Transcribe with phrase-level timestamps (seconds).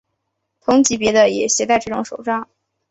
[0.61, 2.49] 同级别的也携带这种手杖。